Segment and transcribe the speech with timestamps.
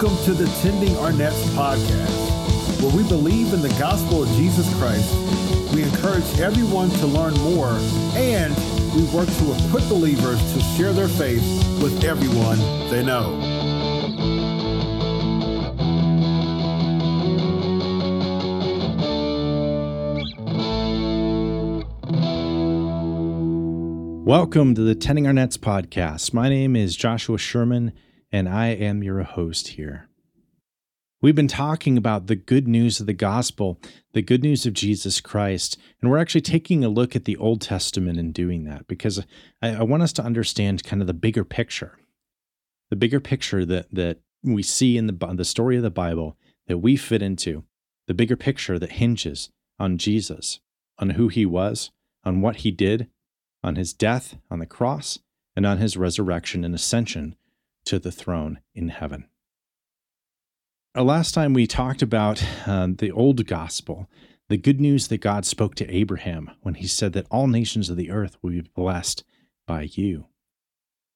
[0.00, 4.66] Welcome to the Tending Our Nets podcast, where we believe in the gospel of Jesus
[4.78, 5.14] Christ.
[5.74, 7.76] We encourage everyone to learn more,
[8.14, 8.56] and
[8.94, 11.42] we work to equip believers to share their faith
[11.82, 12.56] with everyone
[12.88, 13.36] they know.
[24.24, 26.32] Welcome to the Tending Our Nets podcast.
[26.32, 27.92] My name is Joshua Sherman,
[28.32, 30.08] and I am your host here.
[31.22, 33.78] We've been talking about the good news of the gospel,
[34.14, 37.60] the good news of Jesus Christ, and we're actually taking a look at the Old
[37.60, 39.24] Testament and doing that because
[39.60, 41.98] I, I want us to understand kind of the bigger picture,
[42.88, 46.38] the bigger picture that that we see in the the story of the Bible
[46.68, 47.64] that we fit into,
[48.06, 50.60] the bigger picture that hinges on Jesus,
[50.98, 51.90] on who he was,
[52.24, 53.08] on what he did,
[53.62, 55.18] on his death on the cross,
[55.54, 57.36] and on his resurrection and ascension
[57.84, 59.26] to the throne in heaven.
[60.96, 64.08] Uh, last time we talked about uh, the old gospel,
[64.48, 67.96] the good news that God spoke to Abraham when he said that all nations of
[67.96, 69.22] the earth will be blessed
[69.66, 70.26] by you.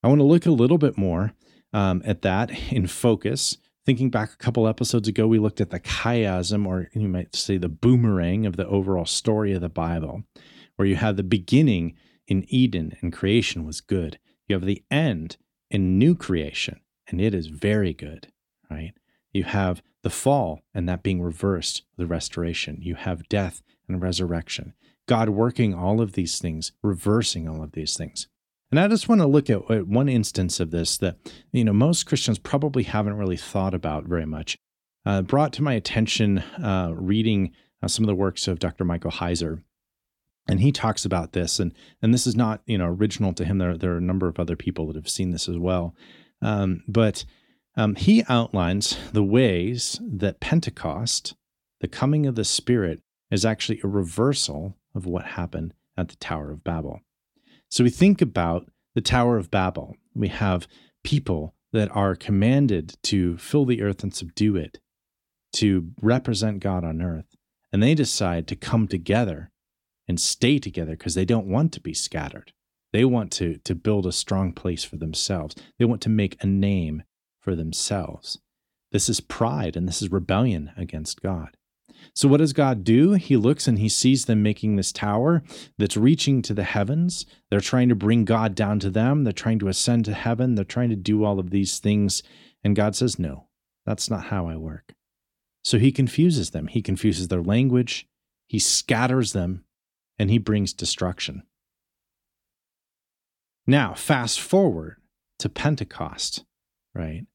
[0.01, 1.33] I want to look a little bit more
[1.73, 3.57] um, at that in focus.
[3.85, 7.57] Thinking back a couple episodes ago, we looked at the chiasm, or you might say
[7.57, 10.23] the boomerang of the overall story of the Bible,
[10.77, 11.95] where you have the beginning
[12.27, 14.19] in Eden and creation was good.
[14.47, 15.37] You have the end
[15.69, 18.27] in new creation, and it is very good,
[18.69, 18.93] right?
[19.33, 22.77] You have the fall and that being reversed, the restoration.
[22.81, 24.73] You have death and resurrection.
[25.07, 28.27] God working all of these things, reversing all of these things.
[28.71, 31.17] And I just want to look at one instance of this that
[31.51, 34.57] you know most Christians probably haven't really thought about very much.
[35.05, 37.51] Uh, brought to my attention uh, reading
[37.83, 38.83] uh, some of the works of Dr.
[38.83, 39.61] Michael Heiser,
[40.47, 43.57] and he talks about this and and this is not you know original to him.
[43.57, 45.95] There, there are a number of other people that have seen this as well.
[46.41, 47.25] Um, but
[47.77, 51.35] um, he outlines the ways that pentecost
[51.81, 56.51] the coming of the spirit is actually a reversal of what happened at the tower
[56.51, 57.01] of babel.
[57.69, 59.95] So we think about the tower of babel.
[60.13, 60.67] We have
[61.03, 64.79] people that are commanded to fill the earth and subdue it
[65.53, 67.35] to represent god on earth
[67.71, 69.51] and they decide to come together
[70.07, 72.53] and stay together because they don't want to be scattered.
[72.93, 75.55] They want to, to build a strong place for themselves.
[75.77, 77.03] They want to make a name
[77.41, 78.39] for themselves.
[78.91, 81.57] This is pride and this is rebellion against God.
[82.13, 83.13] So, what does God do?
[83.13, 85.43] He looks and he sees them making this tower
[85.77, 87.25] that's reaching to the heavens.
[87.49, 89.23] They're trying to bring God down to them.
[89.23, 90.55] They're trying to ascend to heaven.
[90.55, 92.23] They're trying to do all of these things.
[92.63, 93.47] And God says, No,
[93.85, 94.93] that's not how I work.
[95.63, 96.67] So, he confuses them.
[96.67, 98.07] He confuses their language.
[98.47, 99.65] He scatters them
[100.17, 101.43] and he brings destruction.
[103.67, 104.97] Now, fast forward
[105.39, 106.45] to Pentecost,
[106.93, 107.25] right?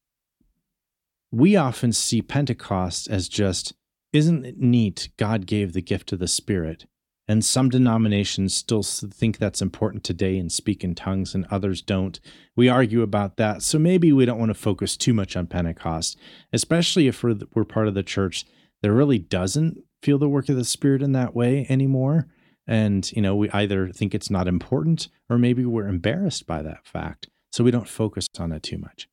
[1.32, 3.74] We often see Pentecost as just,
[4.12, 5.10] isn't it neat?
[5.16, 6.86] God gave the gift of the Spirit.
[7.28, 12.18] And some denominations still think that's important today and speak in tongues, and others don't.
[12.56, 13.62] We argue about that.
[13.62, 16.18] So maybe we don't want to focus too much on Pentecost,
[16.52, 18.46] especially if we're, we're part of the church
[18.82, 22.26] that really doesn't feel the work of the Spirit in that way anymore.
[22.70, 26.86] And, you know, we either think it's not important or maybe we're embarrassed by that
[26.86, 27.28] fact.
[27.50, 29.08] So we don't focus on it too much.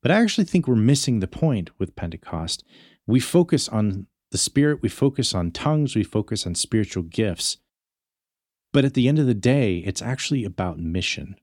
[0.00, 2.62] But I actually think we're missing the point with Pentecost.
[3.04, 7.58] We focus on the Spirit, we focus on tongues, we focus on spiritual gifts.
[8.72, 11.34] But at the end of the day, it's actually about mission.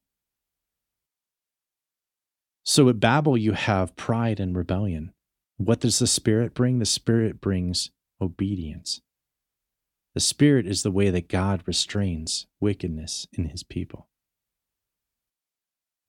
[2.64, 5.12] So at Babel, you have pride and rebellion.
[5.58, 6.80] What does the Spirit bring?
[6.80, 7.92] The Spirit brings
[8.22, 9.02] obedience.
[10.16, 14.08] The Spirit is the way that God restrains wickedness in his people.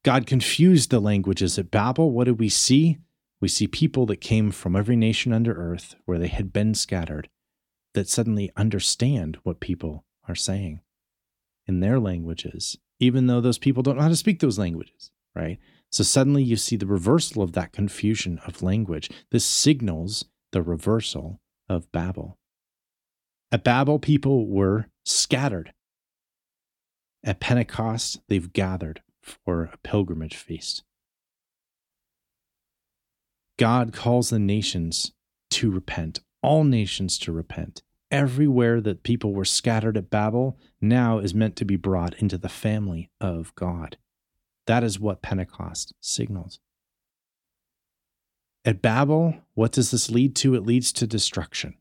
[0.02, 2.10] God confused the languages at Babel.
[2.10, 2.98] What do we see?
[3.40, 7.28] We see people that came from every nation under earth where they had been scattered
[7.94, 10.80] that suddenly understand what people are saying
[11.66, 15.58] in their languages, even though those people don't know how to speak those languages, right?
[15.92, 19.10] So suddenly you see the reversal of that confusion of language.
[19.30, 22.38] This signals the reversal of Babel.
[23.52, 25.72] At Babel, people were scattered.
[27.24, 30.84] At Pentecost, they've gathered for a pilgrimage feast.
[33.58, 35.12] God calls the nations
[35.50, 37.82] to repent, all nations to repent.
[38.10, 42.48] Everywhere that people were scattered at Babel now is meant to be brought into the
[42.48, 43.98] family of God.
[44.66, 46.58] That is what Pentecost signals.
[48.64, 50.54] At Babel, what does this lead to?
[50.54, 51.74] It leads to destruction,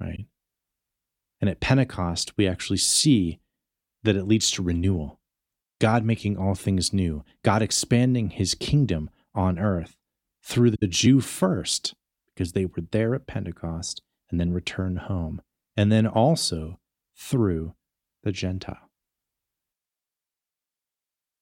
[0.00, 0.26] right?
[1.42, 3.40] And at Pentecost, we actually see
[4.04, 5.18] that it leads to renewal.
[5.80, 9.96] God making all things new, God expanding his kingdom on earth
[10.44, 11.94] through the Jew first,
[12.32, 15.42] because they were there at Pentecost and then returned home,
[15.76, 16.78] and then also
[17.16, 17.74] through
[18.22, 18.90] the Gentile.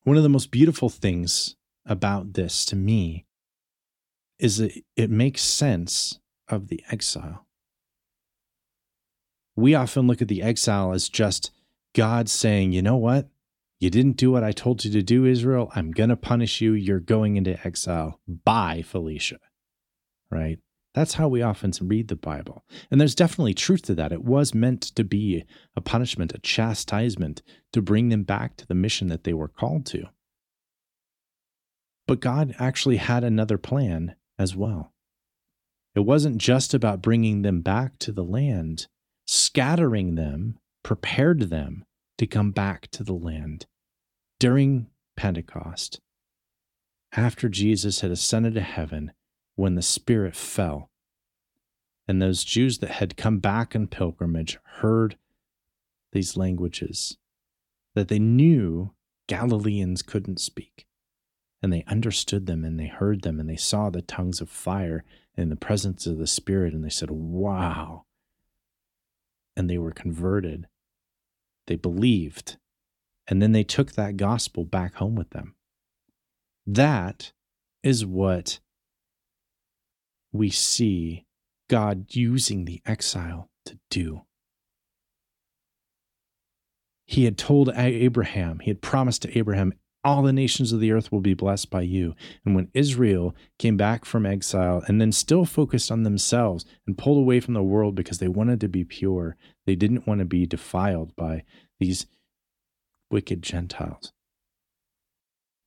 [0.04, 3.26] One of the most beautiful things about this to me
[4.38, 7.46] is that it makes sense of the exile.
[9.60, 11.50] We often look at the exile as just
[11.94, 13.28] God saying, you know what?
[13.78, 15.70] You didn't do what I told you to do, Israel.
[15.74, 16.72] I'm going to punish you.
[16.72, 18.20] You're going into exile.
[18.26, 19.38] Bye, Felicia.
[20.30, 20.58] Right?
[20.94, 22.64] That's how we often read the Bible.
[22.90, 24.12] And there's definitely truth to that.
[24.12, 25.44] It was meant to be
[25.76, 27.42] a punishment, a chastisement
[27.72, 30.08] to bring them back to the mission that they were called to.
[32.06, 34.92] But God actually had another plan as well.
[35.94, 38.88] It wasn't just about bringing them back to the land,
[39.32, 41.84] scattering them prepared them
[42.18, 43.64] to come back to the land
[44.40, 46.00] during Pentecost,
[47.12, 49.12] after Jesus had ascended to heaven,
[49.54, 50.90] when the Spirit fell.
[52.08, 55.16] And those Jews that had come back in pilgrimage heard
[56.10, 57.16] these languages
[57.94, 58.94] that they knew
[59.28, 60.86] Galileans couldn't speak.
[61.62, 65.04] And they understood them and they heard them and they saw the tongues of fire
[65.36, 66.74] in the presence of the Spirit.
[66.74, 68.06] And they said, Wow.
[69.60, 70.68] And they were converted.
[71.66, 72.56] They believed.
[73.28, 75.54] And then they took that gospel back home with them.
[76.66, 77.32] That
[77.82, 78.60] is what
[80.32, 81.26] we see
[81.68, 84.22] God using the exile to do.
[87.04, 91.12] He had told Abraham, he had promised to Abraham, all the nations of the earth
[91.12, 92.14] will be blessed by you.
[92.44, 97.18] And when Israel came back from exile and then still focused on themselves and pulled
[97.18, 99.36] away from the world because they wanted to be pure,
[99.66, 101.44] they didn't want to be defiled by
[101.78, 102.06] these
[103.10, 104.12] wicked Gentiles.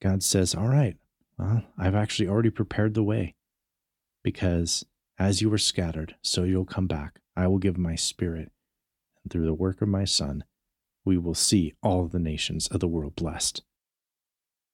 [0.01, 0.97] God says, All right,
[1.37, 3.35] well, I've actually already prepared the way
[4.23, 4.83] because
[5.19, 7.19] as you were scattered, so you'll come back.
[7.35, 8.51] I will give my spirit,
[9.23, 10.43] and through the work of my Son,
[11.05, 13.63] we will see all the nations of the world blessed.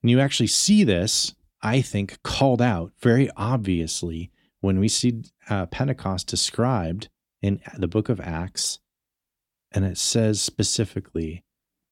[0.01, 4.31] And you actually see this, I think, called out very obviously
[4.61, 7.09] when we see uh, Pentecost described
[7.41, 8.79] in the book of Acts.
[9.71, 11.43] And it says specifically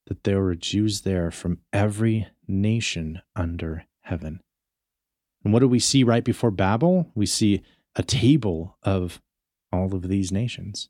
[0.07, 4.41] that there were Jews there from every nation under heaven.
[5.43, 7.11] And what do we see right before Babel?
[7.13, 7.61] We see
[7.95, 9.21] a table of
[9.71, 10.89] all of these nations.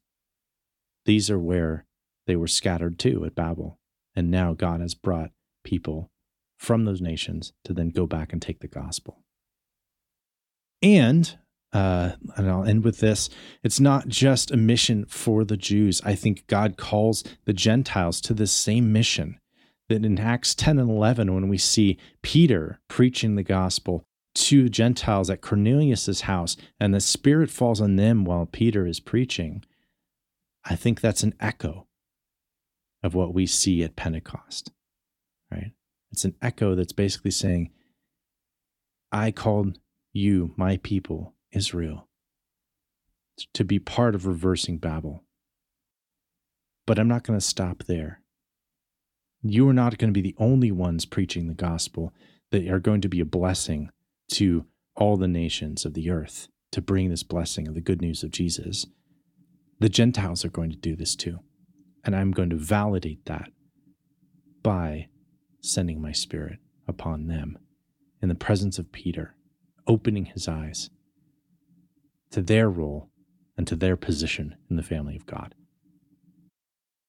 [1.05, 1.85] These are where
[2.25, 3.79] they were scattered to at Babel.
[4.15, 5.31] And now God has brought
[5.63, 6.11] people
[6.57, 9.23] from those nations to then go back and take the gospel.
[10.81, 11.37] And,
[11.73, 13.29] uh, and I'll end with this
[13.63, 16.01] it's not just a mission for the Jews.
[16.03, 19.39] I think God calls the Gentiles to this same mission.
[19.89, 24.03] That in Acts 10 and 11, when we see Peter preaching the gospel
[24.35, 29.63] to Gentiles at Cornelius's house, and the Spirit falls on them while Peter is preaching,
[30.65, 31.87] I think that's an echo
[33.01, 34.71] of what we see at Pentecost,
[35.49, 35.71] right?
[36.17, 37.69] It's an echo that's basically saying,
[39.11, 39.77] I called
[40.13, 42.07] you, my people, Israel,
[43.53, 45.23] to be part of reversing Babel.
[46.87, 48.21] But I'm not going to stop there.
[49.43, 52.15] You are not going to be the only ones preaching the gospel
[52.49, 53.91] that are going to be a blessing
[54.31, 54.65] to
[54.95, 58.31] all the nations of the earth to bring this blessing of the good news of
[58.31, 58.87] Jesus.
[59.79, 61.41] The Gentiles are going to do this too.
[62.03, 63.51] And I'm going to validate that
[64.63, 65.09] by
[65.61, 67.57] sending my spirit upon them
[68.21, 69.35] in the presence of Peter,
[69.85, 70.89] opening his eyes
[72.31, 73.09] to their role
[73.57, 75.55] and to their position in the family of God.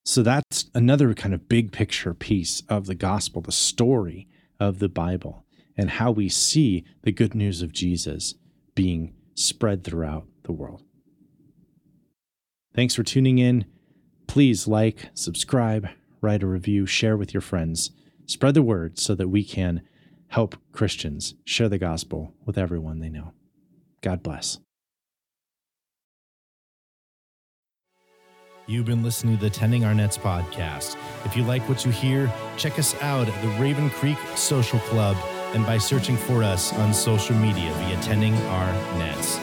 [0.04, 4.26] So that's another kind of big picture piece of the gospel, the story
[4.58, 5.44] of the Bible,
[5.76, 8.34] and how we see the good news of Jesus
[8.74, 10.82] being spread throughout the world.
[12.74, 13.66] Thanks for tuning in.
[14.26, 15.88] Please like, subscribe,
[16.20, 17.90] write a review, share with your friends.
[18.28, 19.80] Spread the word so that we can
[20.28, 23.32] help Christians share the gospel with everyone they know.
[24.02, 24.58] God bless.
[28.66, 30.98] You've been listening to the Tending Our Nets podcast.
[31.24, 35.16] If you like what you hear, check us out at the Raven Creek Social Club
[35.54, 39.38] and by searching for us on social media via Tending Our Nets.